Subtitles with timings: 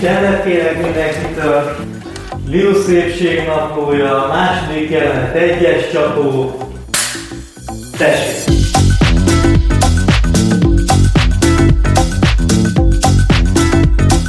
[0.00, 1.76] Csendet kérek mindenkitől.
[2.48, 6.56] Liu szépségnaplója, második jelenet, egyes csapó.
[7.98, 8.53] Tessék!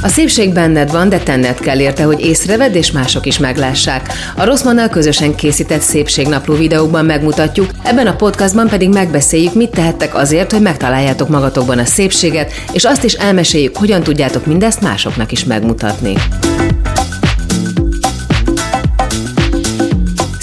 [0.02, 4.12] A szépség benned van, de tenned kell érte, hogy észrevedd és mások is meglássák.
[4.36, 10.52] A Rosszmannal közösen készített szépségnapló videókban megmutatjuk, ebben a podcastban pedig megbeszéljük, mit tehettek azért,
[10.52, 16.14] hogy megtaláljátok magatokban a szépséget, és azt is elmeséljük, hogyan tudjátok mindezt másoknak is megmutatni.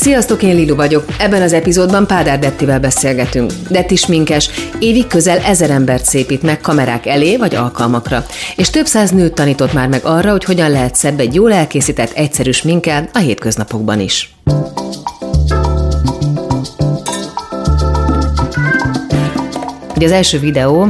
[0.04, 1.06] Sziasztok, én Lilu vagyok.
[1.18, 3.52] Ebben az epizódban Pádár Dettivel beszélgetünk.
[3.70, 4.50] Detti sminkes,
[4.84, 8.26] évig közel ezer embert szépít meg kamerák elé vagy alkalmakra.
[8.56, 12.12] És több száz nőt tanított már meg arra, hogy hogyan lehet szebb egy jól elkészített,
[12.12, 14.34] egyszerű sminkel a hétköznapokban is.
[19.96, 20.88] Ugye az első videó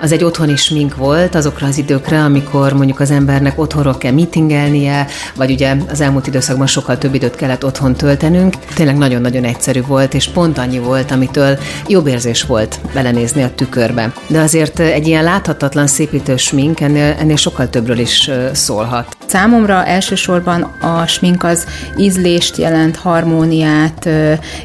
[0.00, 5.06] az egy otthoni smink volt azokra az időkre, amikor mondjuk az embernek otthonról kell meetingelnie,
[5.36, 8.54] vagy ugye az elmúlt időszakban sokkal több időt kellett otthon töltenünk.
[8.74, 14.12] Tényleg nagyon-nagyon egyszerű volt, és pont annyi volt, amitől jobb érzés volt belenézni a tükörbe.
[14.26, 19.16] De azért egy ilyen láthatatlan szépítő smink ennél, ennél sokkal többről is szólhat.
[19.26, 21.66] Számomra elsősorban a smink az
[21.96, 24.08] ízlést jelent, harmóniát,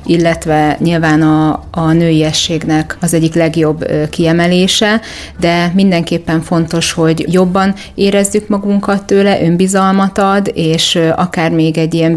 [0.06, 5.02] illetve nyilván a, a nőiességnek az egyik legjobb kiemelése,
[5.40, 12.16] de mindenképpen fontos, hogy jobban érezzük magunkat tőle, önbizalmat ad, és akár még egy ilyen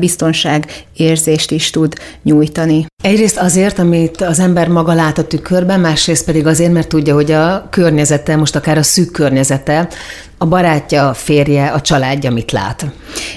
[0.95, 2.87] biztonságérzést is tud nyújtani.
[3.03, 7.33] Egyrészt azért, amit az ember maga lát a tükörben, másrészt pedig azért, mert tudja, hogy
[7.33, 9.89] a környezete, most akár a szűk környezete,
[10.39, 12.87] a barátja, a férje, a családja mit lát?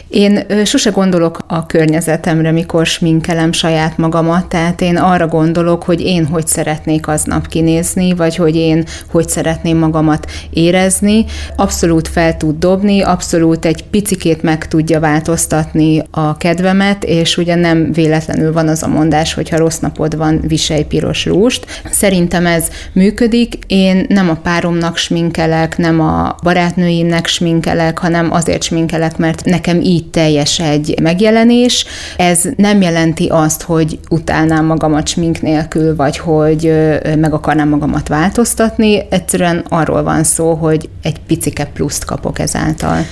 [0.08, 6.26] Én sose gondolok a környezetemre, mikor sminkelem saját magamat, tehát én arra gondolok, hogy én
[6.26, 11.26] hogy szeretnék aznap kinézni, vagy hogy én hogy szeretném magamat érezni.
[11.56, 17.92] Abszolút fel tud dobni, abszolút egy picikét meg tudja változtatni a kedvemet, és ugye nem
[17.92, 21.66] véletlenül van az a mondás, hogy ha rossz napod van, viselj piros rúst.
[21.92, 23.58] Szerintem ez működik.
[23.68, 29.82] Én nem a páromnak sminkelek, nem a barátnői barátnőimnek sminkelek, hanem azért sminkelek, mert nekem
[29.82, 31.86] így teljes egy megjelenés.
[32.18, 36.74] Ez nem jelenti azt, hogy utálnám magamat smink nélkül, vagy hogy
[37.18, 39.06] meg akarnám magamat változtatni.
[39.10, 43.06] Egyszerűen arról van szó, hogy egy picike pluszt kapok ezáltal.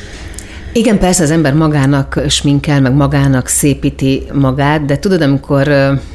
[0.78, 5.72] Igen, persze az ember magának sminkel, meg magának szépíti magát, de tudod, amikor,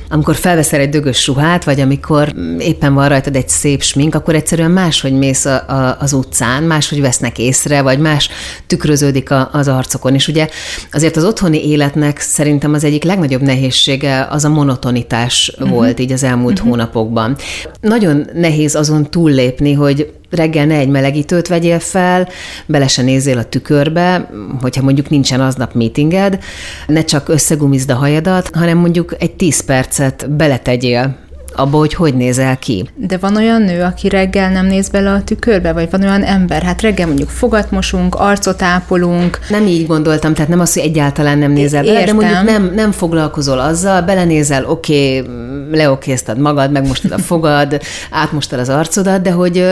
[0.08, 4.70] amikor felveszel egy dögös ruhát, vagy amikor éppen van rajtad egy szép smink, akkor egyszerűen
[4.70, 8.28] máshogy mész a, a, az utcán, máshogy vesznek észre, vagy más
[8.66, 10.14] tükröződik a, az arcokon.
[10.14, 10.48] És ugye
[10.92, 15.70] azért az otthoni életnek szerintem az egyik legnagyobb nehézsége az a monotonitás uh-huh.
[15.70, 16.68] volt így az elmúlt uh-huh.
[16.68, 17.36] hónapokban.
[17.80, 22.28] Nagyon nehéz azon túllépni, hogy reggel ne egy melegítőt vegyél fel,
[22.66, 24.30] bele se nézzél a tükörbe,
[24.60, 26.38] hogyha mondjuk nincsen aznap meetinged,
[26.86, 32.58] ne csak összegumizd a hajadat, hanem mondjuk egy 10 percet beletegyél abba, hogy hogy nézel
[32.58, 32.88] ki.
[32.94, 36.62] De van olyan nő, aki reggel nem néz bele a tükörbe, vagy van olyan ember,
[36.62, 39.38] hát reggel mondjuk fogat mosunk, arcot ápolunk.
[39.48, 42.18] Nem így gondoltam, tehát nem az, hogy egyáltalán nem nézel bele, Értem.
[42.18, 45.32] de mondjuk nem, nem foglalkozol azzal, belenézel, oké, okay,
[45.70, 47.80] leokéztad magad, megmostad a fogad,
[48.10, 49.66] átmostad az arcodat, de hogy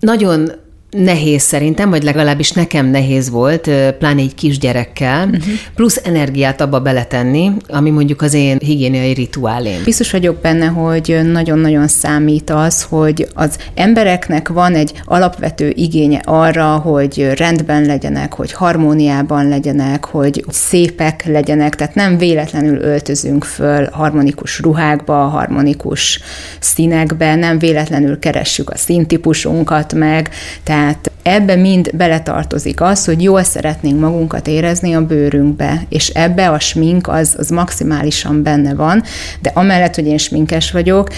[0.00, 0.50] nagyon
[0.90, 5.42] nehéz szerintem, vagy legalábbis nekem nehéz volt, pláne egy kisgyerekkel, uh-huh.
[5.74, 9.82] plusz energiát abba beletenni, ami mondjuk az én higiéniai rituálém.
[9.84, 16.76] Biztos vagyok benne, hogy nagyon-nagyon számít az, hogy az embereknek van egy alapvető igénye arra,
[16.76, 24.60] hogy rendben legyenek, hogy harmóniában legyenek, hogy szépek legyenek, tehát nem véletlenül öltözünk föl harmonikus
[24.60, 26.20] ruhákba, harmonikus
[26.60, 30.30] színekbe, nem véletlenül keressük a színtípusunkat meg,
[30.62, 36.48] tehát tehát ebbe mind beletartozik az, hogy jól szeretnénk magunkat érezni a bőrünkbe, és ebbe
[36.48, 39.02] a smink az, az maximálisan benne van,
[39.40, 41.08] de amellett, hogy én sminkes vagyok,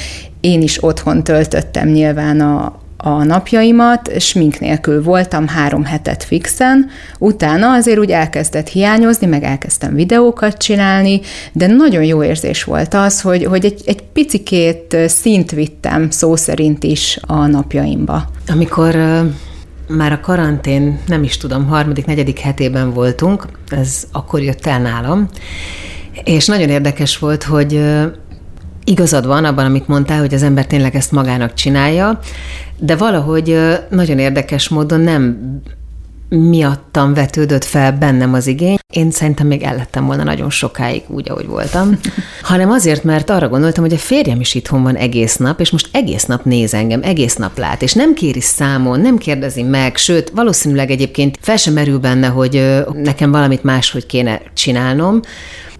[0.40, 7.72] én is otthon töltöttem nyilván a, a napjaimat, smink nélkül voltam három hetet fixen, utána
[7.72, 11.20] azért úgy elkezdett hiányozni, meg elkezdtem videókat csinálni,
[11.52, 16.84] de nagyon jó érzés volt az, hogy, hogy egy, egy picikét szint vittem szó szerint
[16.84, 18.30] is a napjaimba.
[18.48, 18.96] Amikor
[19.96, 25.28] már a karantén, nem is tudom, harmadik, negyedik hetében voltunk, ez akkor jött el nálam,
[26.24, 27.84] és nagyon érdekes volt, hogy
[28.84, 32.18] igazad van abban, amit mondtál, hogy az ember tényleg ezt magának csinálja,
[32.78, 33.58] de valahogy
[33.90, 35.38] nagyon érdekes módon nem
[36.38, 38.78] miattam vetődött fel bennem az igény.
[38.92, 41.98] Én szerintem még ellettem volna nagyon sokáig úgy, ahogy voltam,
[42.42, 45.88] hanem azért, mert arra gondoltam, hogy a férjem is itthon van egész nap, és most
[45.92, 50.30] egész nap néz engem, egész nap lát, és nem kéri számon, nem kérdezi meg, sőt,
[50.30, 55.20] valószínűleg egyébként fel sem merül benne, hogy nekem valamit máshogy kéne csinálnom,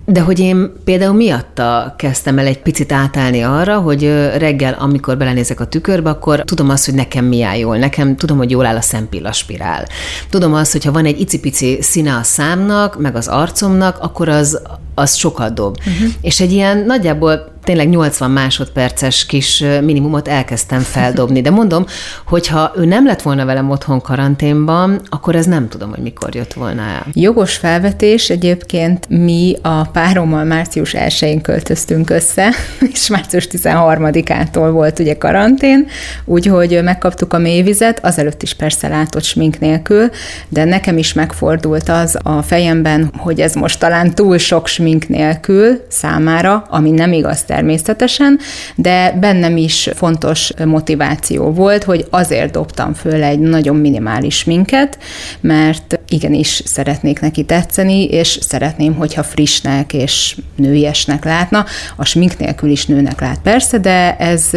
[0.04, 4.02] de hogy én például miatta kezdtem el egy picit átállni arra, hogy
[4.36, 7.76] reggel, amikor belenézek a tükörbe, akkor tudom azt, hogy nekem mi áll jól.
[7.76, 9.86] Nekem tudom, hogy jól áll a szempillaspirál.
[10.30, 14.62] Tudom azt, hogy ha van egy icipici színe a számnak, meg az arcomnak, akkor az,
[14.94, 15.78] az sokat dob.
[15.78, 16.12] Uh-huh.
[16.20, 21.40] És egy ilyen nagyjából tényleg 80 másodperces kis minimumot elkezdtem feldobni.
[21.40, 21.86] De mondom,
[22.26, 26.34] hogy ha ő nem lett volna velem otthon karanténban, akkor ez nem tudom, hogy mikor
[26.34, 27.06] jött volna el.
[27.12, 32.54] Jogos felvetés, egyébként mi a párommal március 1-én költöztünk össze,
[32.92, 35.86] és március 13-ától volt ugye karantén,
[36.24, 40.10] úgyhogy megkaptuk a mélyvizet, azelőtt is persze látott smink nélkül,
[40.48, 45.84] de nekem is megfordult az a fejemben, hogy ez most talán túl sok smink nélkül
[45.88, 48.38] számára, ami nem igaz természetesen,
[48.74, 54.98] de bennem is fontos motiváció volt, hogy azért dobtam föl egy nagyon minimális minket,
[55.40, 61.64] mert igenis szeretnék neki tetszeni, és szeretném, hogyha frissnek és nőiesnek látna.
[61.96, 64.50] A smink nélkül is nőnek lát persze, de ez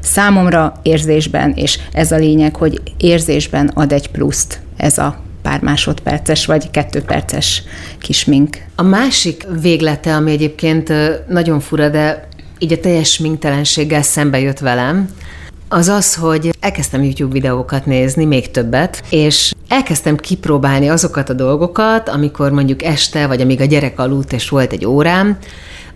[0.00, 6.46] számomra érzésben, és ez a lényeg, hogy érzésben ad egy pluszt ez a pár másodperces
[6.46, 7.62] vagy kettő perces
[7.98, 8.56] kis mink.
[8.74, 10.92] A másik véglete, ami egyébként
[11.28, 12.28] nagyon fura, de
[12.64, 15.08] így a teljes sminktelenséggel szembe jött velem,
[15.68, 22.08] az az, hogy elkezdtem YouTube videókat nézni, még többet, és elkezdtem kipróbálni azokat a dolgokat,
[22.08, 25.38] amikor mondjuk este, vagy amíg a gyerek aludt, és volt egy órám,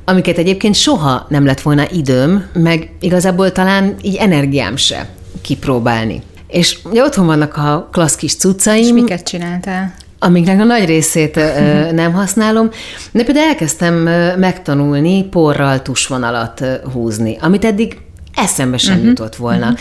[0.05, 5.09] amiket egyébként soha nem lett volna időm, meg igazából talán így energiám se
[5.41, 6.23] kipróbálni.
[6.49, 8.83] És ugye otthon vannak a klassz kis cuccaim.
[8.83, 9.95] És miket csináltál?
[10.19, 11.41] Amiknek a nagy részét
[11.93, 12.71] nem használom,
[13.13, 13.95] de például elkezdtem
[14.39, 17.97] megtanulni porral tusvonalat húzni, amit eddig
[18.35, 19.09] eszembe sem uh-huh.
[19.09, 19.67] jutott volna.
[19.67, 19.79] Uh-huh.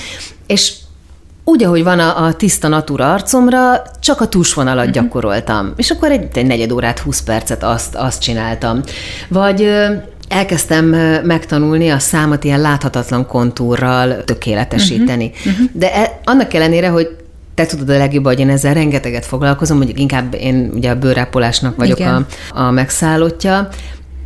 [0.47, 0.73] És
[1.43, 5.03] úgy, ahogy van a, a tiszta natura arcomra, csak a tusvonalat uh-huh.
[5.03, 5.73] gyakoroltam.
[5.75, 8.81] És akkor egy, egy negyed órát, 20 percet azt, azt csináltam.
[9.27, 9.69] Vagy
[10.27, 10.85] elkezdtem
[11.23, 15.31] megtanulni a számat ilyen láthatatlan kontúrral tökéletesíteni.
[15.35, 15.53] Uh-huh.
[15.53, 15.69] Uh-huh.
[15.73, 17.15] De e, annak ellenére, hogy
[17.57, 21.75] te tudod a legjobb, hogy én ezzel rengeteget foglalkozom, mondjuk inkább én ugye a bőrápolásnak
[21.75, 23.67] vagyok a, a megszállottja,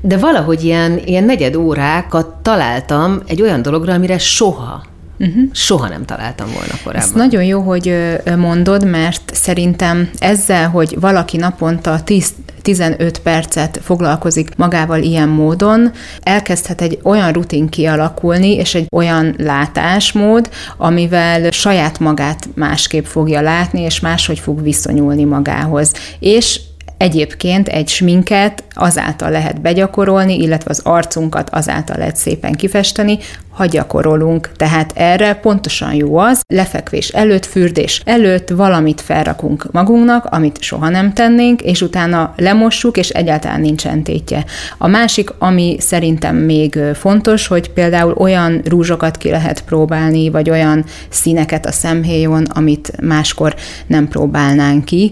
[0.02, 5.44] de valahogy ilyen, ilyen negyed órákat találtam egy olyan dologra, amire soha Uh-huh.
[5.52, 7.10] Soha nem találtam volna korábban.
[7.10, 7.96] Ez nagyon jó, hogy
[8.38, 15.92] mondod, mert szerintem ezzel, hogy valaki naponta 10 15 percet foglalkozik magával ilyen módon,
[16.22, 23.82] elkezdhet egy olyan rutin kialakulni, és egy olyan látásmód, amivel saját magát másképp fogja látni,
[23.82, 25.94] és máshogy fog viszonyulni magához.
[26.20, 26.60] És
[27.02, 33.18] Egyébként egy sminket azáltal lehet begyakorolni, illetve az arcunkat azáltal lehet szépen kifesteni,
[33.50, 34.52] ha gyakorolunk.
[34.56, 41.14] Tehát erre pontosan jó az, lefekvés előtt, fürdés előtt valamit felrakunk magunknak, amit soha nem
[41.14, 44.46] tennénk, és utána lemossuk, és egyáltalán nincsen tétje.
[44.78, 50.86] A másik, ami szerintem még fontos, hogy például olyan rúzsokat ki lehet próbálni, vagy olyan
[51.10, 53.56] színeket a szemhéjon, amit máskor
[53.88, 55.12] nem próbálnánk ki,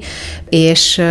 [0.49, 1.01] és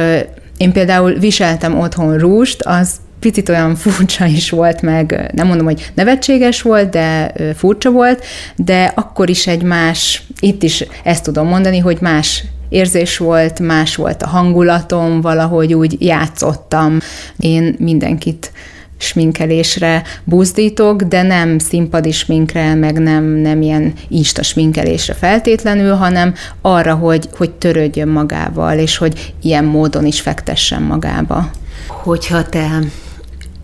[0.58, 2.90] én például viseltem otthon rúst, az
[3.20, 8.24] picit olyan furcsa is volt, meg nem mondom, hogy nevetséges volt, de furcsa volt,
[8.56, 13.96] de akkor is egy más, itt is ezt tudom mondani, hogy más érzés volt, más
[13.96, 16.98] volt a hangulatom, valahogy úgy játszottam.
[17.38, 18.52] Én mindenkit
[18.98, 26.94] sminkelésre buzdítok, de nem színpadi sminkre, meg nem, nem ilyen insta sminkelésre feltétlenül, hanem arra,
[26.94, 31.50] hogy, hogy törődjön magával, és hogy ilyen módon is fektessen magába.
[31.86, 32.80] Hogyha te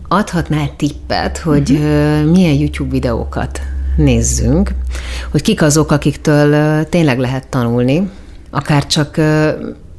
[0.07, 2.31] adhatnál tippet, hogy uh-huh.
[2.31, 3.61] milyen YouTube videókat
[3.97, 4.71] nézzünk,
[5.31, 8.09] hogy kik azok, akiktől tényleg lehet tanulni,
[8.49, 9.17] akár csak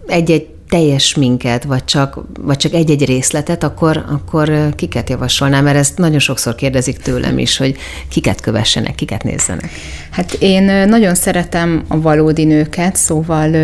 [0.07, 5.99] egy-egy teljes minket, vagy csak, vagy csak egy-egy részletet, akkor, akkor kiket javasolnám, mert ezt
[5.99, 7.77] nagyon sokszor kérdezik tőlem is, hogy
[8.09, 9.71] kiket kövessenek, kiket nézzenek.
[10.11, 13.55] Hát én nagyon szeretem a valódi nőket, szóval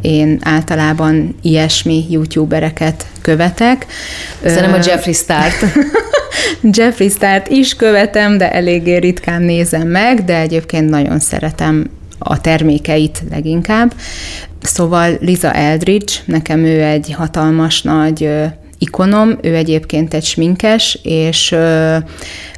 [0.00, 3.86] én általában ilyesmi youtubereket követek.
[4.44, 5.54] Szerintem a Jeffree Start.
[6.76, 11.90] Jeffree Start is követem, de eléggé ritkán nézem meg, de egyébként nagyon szeretem
[12.22, 13.94] a termékeit leginkább.
[14.62, 18.28] Szóval Liza Eldridge, nekem ő egy hatalmas nagy
[18.78, 21.54] ikonom, ő egyébként egy sminkes, és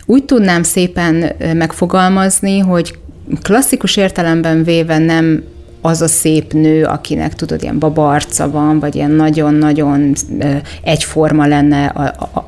[0.06, 2.99] úgy tudnám szépen megfogalmazni, hogy
[3.42, 5.44] klasszikus értelemben véve nem
[5.86, 10.12] az a szép nő, akinek tudod, ilyen babarca van, vagy ilyen nagyon-nagyon
[10.82, 11.92] egyforma lenne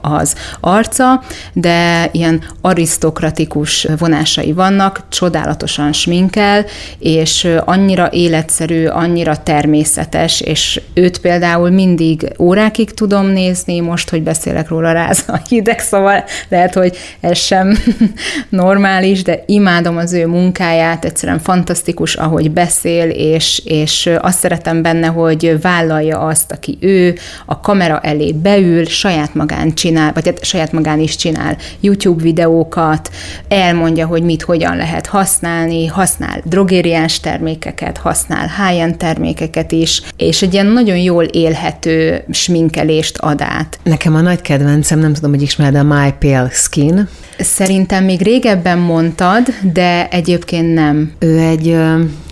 [0.01, 6.65] az arca, de ilyen arisztokratikus vonásai vannak, csodálatosan sminkel,
[6.99, 14.69] és annyira életszerű, annyira természetes, és őt például mindig órákig tudom nézni, most, hogy beszélek
[14.69, 17.79] róla, ráz a hideg, szóval lehet, hogy ez sem
[18.49, 25.07] normális, de imádom az ő munkáját, egyszerűen fantasztikus, ahogy beszél, és, és azt szeretem benne,
[25.07, 27.15] hogy vállalja azt, aki ő,
[27.47, 33.11] a kamera elé beül, saját magán csinál, vagy hát saját magán is csinál YouTube videókat,
[33.49, 40.53] elmondja, hogy mit hogyan lehet használni, használ drogériás termékeket, használ high-end termékeket is, és egy
[40.53, 43.79] ilyen nagyon jól élhető sminkelést ad át.
[43.83, 47.09] Nekem a nagy kedvencem, nem tudom, hogy ismered a My Pale Skin.
[47.39, 51.13] Szerintem még régebben mondtad, de egyébként nem.
[51.19, 51.77] Ő egy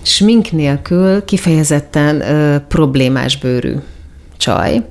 [0.04, 3.75] smink nélkül kifejezetten ö, problémás bőrű
[4.37, 4.82] csaj.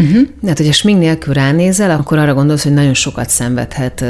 [0.00, 0.28] Uh-huh.
[0.42, 4.00] Tehát, hogyha smink nélkül ránézel, akkor arra gondolsz, hogy nagyon sokat szenvedhet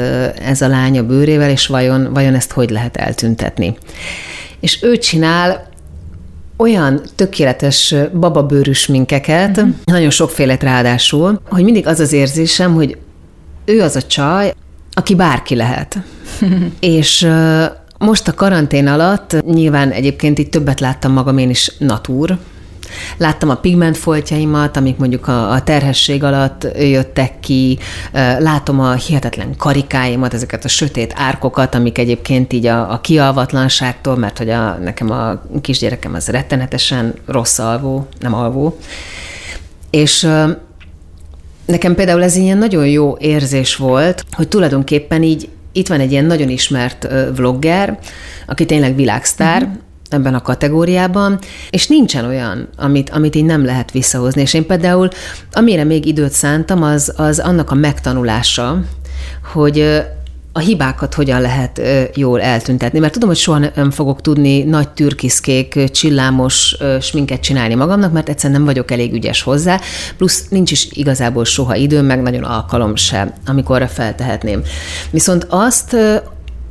[0.41, 3.77] ez a lány a bőrével, és vajon, vajon ezt hogy lehet eltüntetni.
[4.59, 5.67] És ő csinál
[6.57, 9.73] olyan tökéletes bababőrűs minkeket, uh-huh.
[9.83, 12.97] nagyon sokféle ráadásul, hogy mindig az az érzésem, hogy
[13.65, 14.53] ő az a csaj,
[14.91, 15.97] aki bárki lehet.
[16.79, 17.27] és
[17.99, 22.37] most a karantén alatt nyilván egyébként itt többet láttam magam én is natúr,
[23.17, 27.77] Láttam a pigmentfoltjaimat, amik mondjuk a, a terhesség alatt jöttek ki,
[28.39, 34.37] látom a hihetetlen karikáimat, ezeket a sötét árkokat, amik egyébként így a, a kialvatlanságtól, mert
[34.37, 38.77] hogy a, nekem a kisgyerekem az rettenetesen rossz alvó, nem alvó.
[39.89, 40.27] És
[41.65, 46.25] nekem például ez ilyen nagyon jó érzés volt, hogy tulajdonképpen így itt van egy ilyen
[46.25, 47.99] nagyon ismert vlogger,
[48.47, 53.91] aki tényleg világsztár, uh-huh ebben a kategóriában, és nincsen olyan, amit, amit így nem lehet
[53.91, 54.41] visszahozni.
[54.41, 55.09] És én például,
[55.51, 58.83] amire még időt szántam, az, az annak a megtanulása,
[59.53, 60.03] hogy
[60.51, 61.81] a hibákat hogyan lehet
[62.15, 62.99] jól eltüntetni.
[62.99, 68.59] Mert tudom, hogy soha nem fogok tudni nagy türkiszkék, csillámos sminket csinálni magamnak, mert egyszerűen
[68.59, 69.79] nem vagyok elég ügyes hozzá,
[70.17, 74.61] plusz nincs is igazából soha időm, meg nagyon alkalom se, amikorra feltehetném.
[75.11, 75.95] Viszont azt,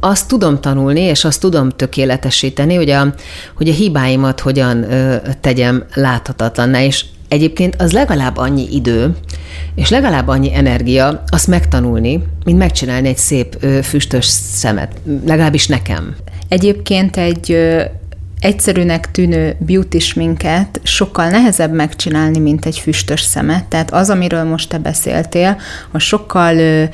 [0.01, 3.15] azt tudom tanulni, és azt tudom tökéletesíteni, hogy a,
[3.57, 9.17] hogy a hibáimat hogyan ö, tegyem láthatatlanná, és egyébként az legalább annyi idő,
[9.75, 14.93] és legalább annyi energia azt megtanulni, mint megcsinálni egy szép füstös szemet.
[15.27, 16.17] Legalábbis nekem.
[16.49, 17.57] Egyébként egy
[18.41, 23.65] egyszerűnek tűnő beauty minket sokkal nehezebb megcsinálni, mint egy füstös szemet.
[23.65, 25.57] Tehát az, amiről most te beszéltél,
[25.93, 26.89] az sokkal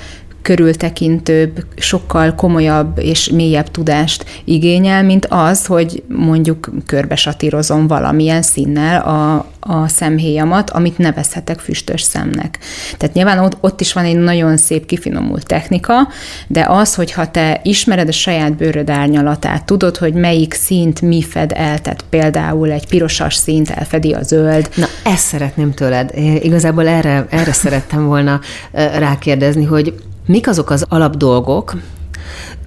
[0.45, 9.47] körültekintőbb, sokkal komolyabb és mélyebb tudást igényel, mint az, hogy mondjuk körbesatírozom valamilyen színnel a,
[9.61, 12.59] a szemhéjamat, amit nevezhetek füstös szemnek.
[12.97, 16.09] Tehát nyilván ott, ott is van egy nagyon szép kifinomult technika,
[16.47, 21.53] de az, hogyha te ismered a saját bőröd árnyalatát, tudod, hogy melyik színt mi fed
[21.55, 24.71] el, tehát például egy pirosas színt elfedi a zöld.
[24.75, 26.11] Na, ezt szeretném tőled.
[26.43, 28.41] Igazából erre, erre szerettem volna
[28.73, 29.95] rákérdezni, hogy
[30.27, 31.77] Mik azok az alapdolgok,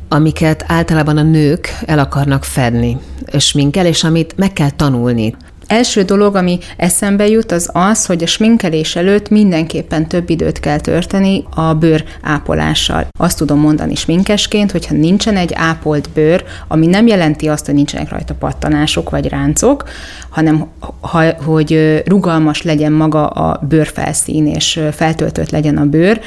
[0.10, 2.98] amiket általában a nők el akarnak fedni
[3.38, 5.36] sminkel, és amit meg kell tanulni?
[5.68, 10.80] Első dolog, ami eszembe jut, az az, hogy a sminkelés előtt mindenképpen több időt kell
[10.80, 13.08] törteni a bőr ápolással.
[13.20, 18.10] Azt tudom mondani sminkesként, hogyha nincsen egy ápolt bőr, ami nem jelenti azt, hogy nincsenek
[18.10, 19.90] rajta pattanások vagy ráncok,
[20.30, 20.68] hanem
[21.00, 26.20] ha, hogy rugalmas legyen maga a bőrfelszín, és feltöltött legyen a bőr,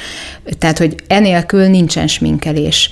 [0.57, 2.91] tehát, hogy enélkül nincsen sminkelés.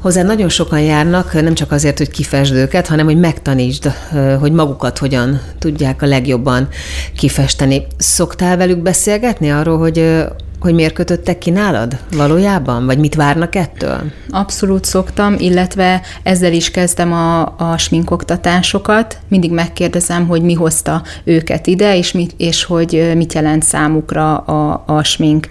[0.00, 3.92] Hozzá nagyon sokan járnak, nem csak azért, hogy kifesd őket, hanem hogy megtanítsd,
[4.40, 6.68] hogy magukat hogyan tudják a legjobban
[7.16, 7.86] kifesteni.
[7.96, 10.24] Szoktál velük beszélgetni arról, hogy
[10.60, 12.86] hogy miért kötöttek ki nálad valójában?
[12.86, 14.00] Vagy mit várnak ettől?
[14.30, 19.18] Abszolút szoktam, illetve ezzel is kezdem a, a sminkoktatásokat.
[19.28, 24.82] Mindig megkérdezem, hogy mi hozta őket ide, és, mit, és hogy mit jelent számukra a,
[24.86, 25.46] a smink.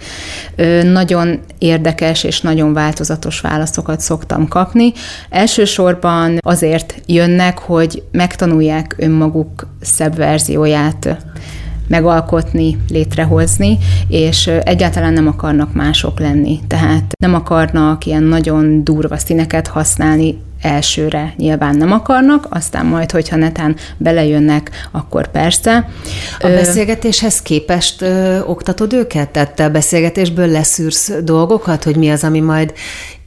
[0.82, 4.92] Nagyon érdekes és nagyon változatos válaszokat szoktam kapni.
[5.30, 11.16] Elsősorban azért jönnek, hogy megtanulják önmaguk szebb verzióját
[11.90, 13.78] megalkotni, létrehozni,
[14.08, 16.60] és egyáltalán nem akarnak mások lenni.
[16.66, 23.36] Tehát nem akarnak ilyen nagyon durva színeket használni, elsőre nyilván nem akarnak, aztán majd, hogyha
[23.36, 25.88] netán belejönnek, akkor persze.
[26.38, 29.28] A beszélgetéshez képest ö, oktatod őket?
[29.28, 32.72] Tehát te a beszélgetésből leszűrsz dolgokat, hogy mi az, ami majd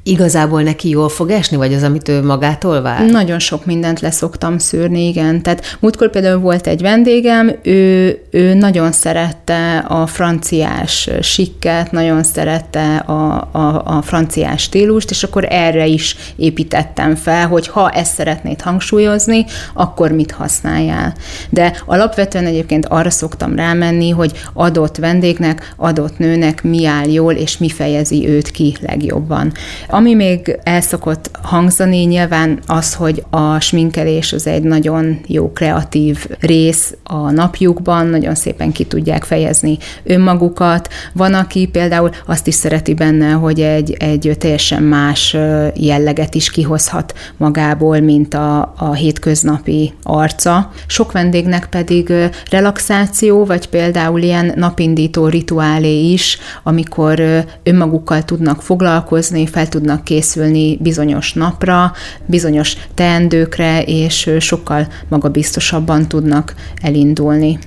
[0.04, 3.06] igazából neki jól fog esni, vagy az, amit ő magától vár?
[3.06, 5.42] Nagyon sok mindent leszoktam szűrni, igen.
[5.42, 12.96] Tehát múltkor például volt egy vendégem, ő, ő nagyon szerette a franciás sikket, nagyon szerette
[12.96, 18.62] a, a, a franciás stílust, és akkor erre is építettem fel, hogy ha ezt szeretnéd
[18.62, 21.14] hangsúlyozni, akkor mit használjál.
[21.50, 27.58] De alapvetően egyébként arra szoktam rámenni, hogy adott vendégnek, adott nőnek mi áll jól, és
[27.58, 29.52] mi fejezi őt ki legjobban.
[29.94, 36.28] Ami még el szokott hangzani, nyilván az, hogy a sminkelés az egy nagyon jó kreatív
[36.40, 40.90] rész a napjukban, nagyon szépen ki tudják fejezni önmagukat.
[41.14, 45.38] Van, aki például azt is szereti benne, hogy egy, egy teljesen más
[45.76, 50.72] jelleget is kihozhat magából, mint a, a hétköznapi arca.
[50.88, 52.14] Sok vendégnek pedig
[52.50, 61.34] relaxáció, vagy például ilyen napindító rituálé is, amikor önmagukkal tudnak foglalkozni, fel tudnak készülni bizonyos
[61.34, 61.92] napra,
[62.26, 67.60] bizonyos teendőkre, és sokkal magabiztosabban tudnak elindulni.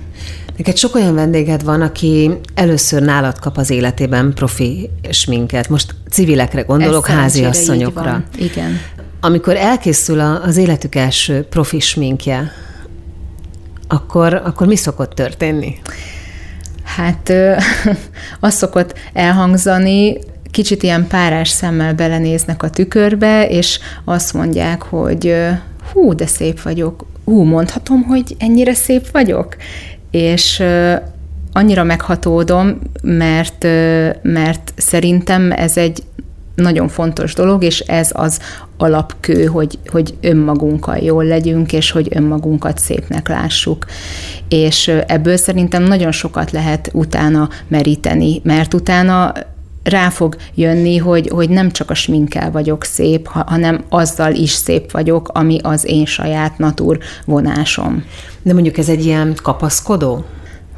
[0.57, 5.69] Neked sok olyan vendéged van, aki először nálad kap az életében profi sminket.
[5.69, 8.23] Most civilekre gondolok, háziasszonyokra.
[8.37, 8.79] Igen.
[9.21, 12.51] Amikor elkészül az életük első profi sminkje,
[13.87, 15.75] akkor, akkor mi szokott történni?
[16.83, 17.33] Hát
[18.39, 20.17] az szokott elhangzani,
[20.57, 25.35] kicsit ilyen párás szemmel belenéznek a tükörbe, és azt mondják, hogy
[25.93, 27.05] hú, de szép vagyok.
[27.25, 29.55] Hú, mondhatom, hogy ennyire szép vagyok?
[30.11, 30.63] És
[31.51, 33.63] annyira meghatódom, mert,
[34.21, 36.03] mert szerintem ez egy
[36.55, 38.39] nagyon fontos dolog, és ez az
[38.77, 43.85] alapkő, hogy, hogy önmagunkkal jól legyünk, és hogy önmagunkat szépnek lássuk.
[44.49, 49.33] És ebből szerintem nagyon sokat lehet utána meríteni, mert utána
[49.87, 54.91] rá fog jönni, hogy, hogy nem csak a sminkkel vagyok szép, hanem azzal is szép
[54.91, 58.03] vagyok, ami az én saját natúr vonásom.
[58.41, 60.25] De mondjuk ez egy ilyen kapaszkodó?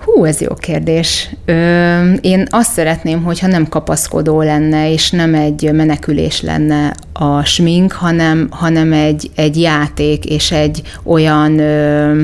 [0.03, 1.29] Hú, ez jó kérdés.
[1.45, 7.91] Ö, én azt szeretném, hogyha nem kapaszkodó lenne, és nem egy menekülés lenne a smink,
[7.91, 12.21] hanem, hanem egy, egy játék, és egy olyan ö,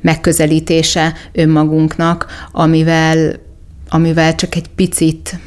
[0.00, 3.42] megközelítése önmagunknak, amivel
[3.94, 5.38] amivel csak egy picit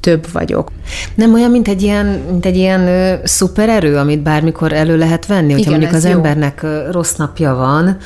[0.00, 0.70] több vagyok.
[1.14, 5.52] Nem olyan, mint egy ilyen, mint egy ilyen ö, szupererő, amit bármikor elő lehet venni,
[5.52, 6.10] hogyha Igen, mondjuk az jó.
[6.10, 7.96] embernek rossz napja van,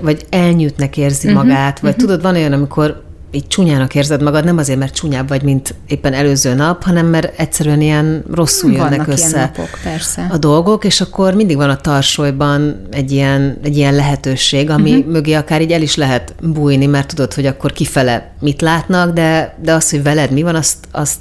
[0.00, 2.06] vagy elnyűtnek érzi uh-huh, magát, vagy uh-huh.
[2.06, 6.12] tudod, van olyan, amikor így csúnyának érzed magad, nem azért, mert csúnyább vagy, mint éppen
[6.12, 10.26] előző nap, hanem mert egyszerűen ilyen rosszul jönnek Vannak össze napok, persze.
[10.30, 15.12] a dolgok, és akkor mindig van a tarsolyban egy ilyen, egy ilyen lehetőség, ami uh-huh.
[15.12, 19.56] mögé akár így el is lehet bújni, mert tudod, hogy akkor kifele mit látnak, de,
[19.62, 21.18] de az, hogy veled mi van, azt, azt,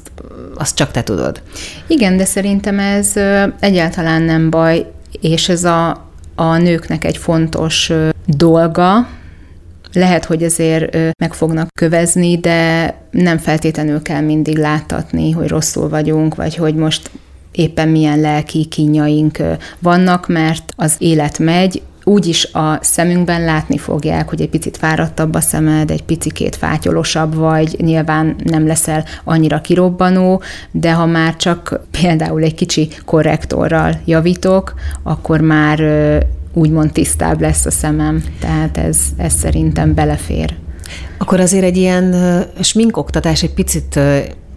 [0.56, 1.42] azt csak te tudod.
[1.88, 3.14] Igen, de szerintem ez
[3.60, 4.86] egyáltalán nem baj,
[5.22, 7.92] és ez a, a nőknek egy fontos
[8.26, 9.08] dolga,
[9.98, 16.36] lehet, hogy ezért meg fognak kövezni, de nem feltétlenül kell mindig láttatni, hogy rosszul vagyunk,
[16.36, 17.12] vagy hogy most
[17.52, 19.38] éppen milyen lelki kínjaink
[19.80, 25.40] vannak, mert az élet megy, úgyis a szemünkben látni fogják, hogy egy picit fáradtabb a
[25.40, 32.44] szemed, egy picikét fátyolosabb vagy, nyilván nem leszel annyira kirobbanó, de ha már csak például
[32.44, 35.80] egy kicsi korrektorral javítok, akkor már
[36.58, 40.56] úgymond tisztább lesz a szemem, tehát ez, ez szerintem belefér.
[41.18, 42.16] Akkor azért egy ilyen
[42.62, 44.00] sminkoktatás egy picit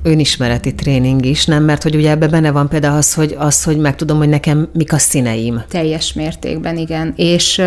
[0.02, 1.64] önismereti tréning is, nem?
[1.64, 4.92] Mert hogy ugye ebben benne van például az, hogy, az, hogy megtudom, hogy nekem mik
[4.92, 5.62] a színeim.
[5.68, 7.12] Teljes mértékben, igen.
[7.16, 7.58] És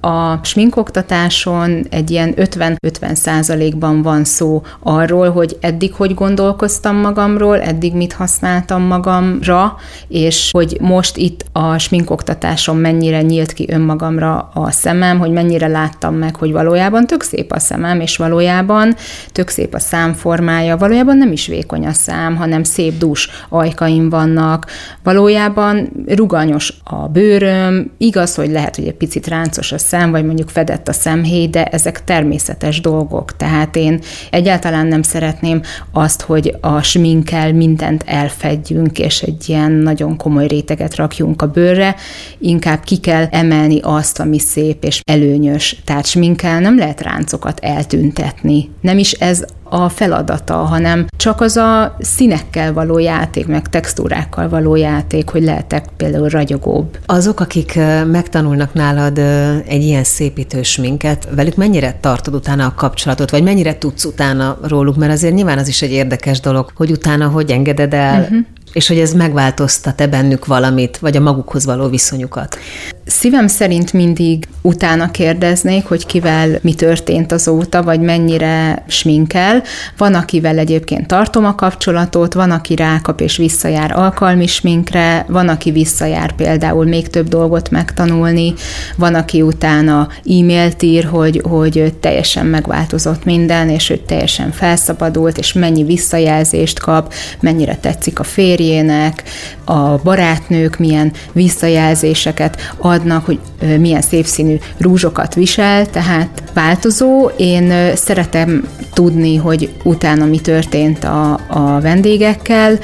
[0.00, 7.94] a sminkoktatáson egy ilyen 50-50 százalékban van szó arról, hogy eddig hogy gondolkoztam magamról, eddig
[7.94, 9.76] mit használtam magamra,
[10.08, 16.14] és hogy most itt a sminkoktatáson mennyire nyílt ki önmagamra a szemem, hogy mennyire láttam
[16.14, 18.94] meg, hogy valójában tök szép a szemem, és valójában
[19.32, 24.66] tök szép a számformája, valójában nem is vékony vékony a hanem szép dús ajkaim vannak.
[25.02, 30.48] Valójában ruganyos a bőröm, igaz, hogy lehet, hogy egy picit ráncos a szem, vagy mondjuk
[30.48, 33.36] fedett a szemhéj, de ezek természetes dolgok.
[33.36, 35.62] Tehát én egyáltalán nem szeretném
[35.92, 41.94] azt, hogy a sminkel mindent elfedjünk, és egy ilyen nagyon komoly réteget rakjunk a bőrre,
[42.38, 45.76] inkább ki kell emelni azt, ami szép és előnyös.
[45.84, 48.70] Tehát sminkel nem lehet ráncokat eltüntetni.
[48.80, 54.76] Nem is ez a feladata, hanem csak az a színekkel való játék, meg textúrákkal való
[54.76, 56.98] játék, hogy lehetek például ragyogóbb.
[57.06, 59.18] Azok, akik megtanulnak nálad
[59.66, 64.96] egy ilyen szépítős minket, velük mennyire tartod utána a kapcsolatot, vagy mennyire tudsz utána róluk,
[64.96, 68.38] mert azért nyilván az is egy érdekes dolog, hogy utána hogy engeded el uh-huh
[68.72, 72.58] és hogy ez megváltoztat-e bennük valamit, vagy a magukhoz való viszonyukat?
[73.06, 79.62] Szívem szerint mindig utána kérdeznék, hogy kivel mi történt azóta, vagy mennyire sminkel.
[79.96, 85.70] Van, akivel egyébként tartom a kapcsolatot, van, aki rákap és visszajár alkalmi sminkre, van, aki
[85.70, 88.54] visszajár például még több dolgot megtanulni,
[88.96, 95.52] van, aki utána e-mailt ír, hogy, hogy teljesen megváltozott minden, és ő teljesen felszabadult, és
[95.52, 99.22] mennyi visszajelzést kap, mennyire tetszik a férjének,
[99.70, 103.38] a barátnők milyen visszajelzéseket adnak, hogy
[103.78, 107.30] milyen szépszínű rúzsokat visel, tehát változó.
[107.36, 112.78] Én szeretem tudni, hogy utána mi történt a, a vendégekkel.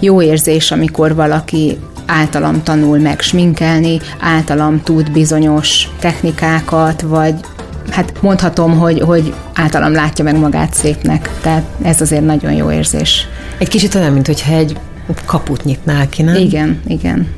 [0.00, 7.34] Jó érzés, amikor valaki általam tanul meg sminkelni, általam tud bizonyos technikákat, vagy
[7.90, 11.30] hát mondhatom, hogy, hogy általam látja meg magát szépnek.
[11.40, 13.26] Tehát ez azért nagyon jó érzés.
[13.58, 14.76] Egy kicsit olyan, mintha egy
[15.26, 16.34] kaput nyitnál ki, nem?
[16.34, 17.28] Igen, igen.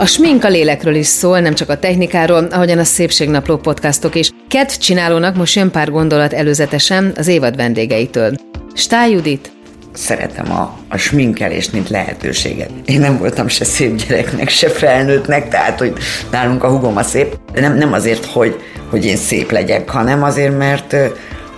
[0.00, 4.30] A smink a lélekről is szól, nem csak a technikáról, ahogyan a Szépségnapló podcastok is.
[4.48, 8.34] Kedv csinálónak most jön pár gondolat előzetesen az évad vendégeitől.
[8.74, 9.52] Stály Judit,
[9.92, 12.70] szeretem a, a sminkelést, mint lehetőséget.
[12.84, 15.92] Én nem voltam se szép gyereknek, se felnőttnek, tehát, hogy
[16.30, 20.58] nálunk a hugom a szép, nem, nem azért, hogy, hogy én szép legyek, hanem azért,
[20.58, 20.96] mert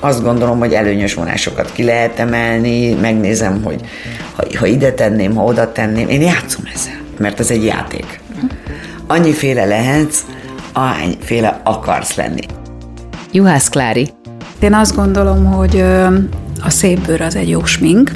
[0.00, 3.80] azt gondolom, hogy előnyös vonásokat ki lehet emelni, megnézem, hogy
[4.36, 8.20] ha, ha ide tenném, ha oda tenném, én játszom ezzel, mert ez egy játék.
[9.06, 10.20] Annyiféle lehetsz,
[10.72, 12.46] ahányféle akarsz lenni.
[13.32, 14.08] Juhász Klári.
[14.60, 15.84] Én azt gondolom, hogy
[16.64, 18.10] a szép bőr az egy jó smink,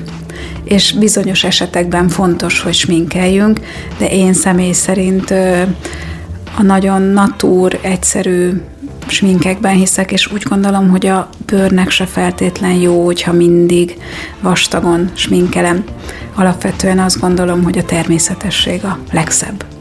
[0.65, 3.61] és bizonyos esetekben fontos, hogy sminkeljünk,
[3.99, 5.31] de én személy szerint
[6.57, 8.53] a nagyon natúr, egyszerű
[9.07, 13.97] sminkekben hiszek, és úgy gondolom, hogy a bőrnek se feltétlen jó, hogyha mindig
[14.41, 15.85] vastagon sminkelem.
[16.35, 19.76] Alapvetően azt gondolom, hogy a természetesség a legszebb.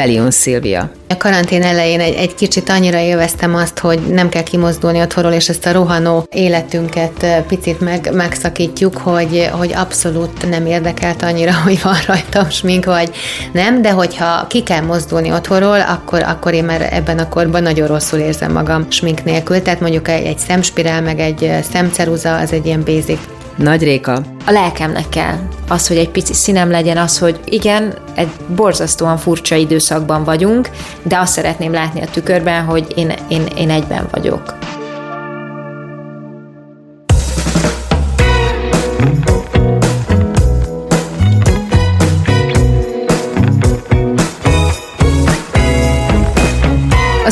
[0.00, 0.90] Pelion Szilvia.
[1.08, 5.48] A karantén elején egy, egy kicsit annyira élveztem azt, hogy nem kell kimozdulni otthonról, és
[5.48, 11.96] ezt a rohanó életünket picit meg, megszakítjuk, hogy, hogy abszolút nem érdekelt annyira, hogy van
[12.06, 13.10] rajtam smink, vagy
[13.52, 17.86] nem, de hogyha ki kell mozdulni otthonról, akkor, akkor én már ebben a korban nagyon
[17.86, 22.66] rosszul érzem magam smink nélkül, tehát mondjuk egy, egy szemspirál, meg egy szemceruza, az egy
[22.66, 23.20] ilyen basic
[23.60, 24.22] nagy Réka.
[24.46, 25.38] A lelkemnek kell.
[25.68, 30.68] Az, hogy egy pici színem legyen, az, hogy igen, egy borzasztóan furcsa időszakban vagyunk,
[31.02, 34.58] de azt szeretném látni a tükörben, hogy én, én, én egyben vagyok.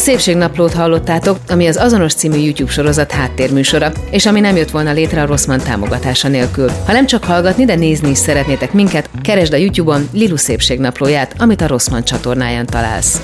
[0.08, 5.22] Szépségnaplót hallottátok, ami az azonos című YouTube sorozat háttérműsora, és ami nem jött volna létre
[5.22, 6.70] a Rosszman támogatása nélkül.
[6.86, 11.60] Ha nem csak hallgatni, de nézni is szeretnétek minket, keresd a YouTube-on Lilu Szépségnaplóját, amit
[11.60, 13.20] a Rosszman csatornáján találsz.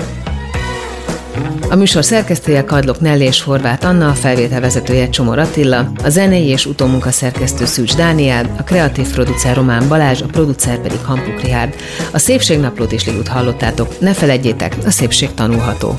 [1.71, 6.67] A műsor szerkesztője Kadlok Nelly és Horváth Anna, a felvételvezetője Csomor Attila, a zenei és
[6.67, 11.75] utómunka szerkesztő Szűcs Dániel, a kreatív producer Román Balázs, a producer pedig Hampuk Rihárd.
[12.13, 15.99] A Szépségnaplót is Lilut hallottátok, ne feledjétek, a szépség tanulható.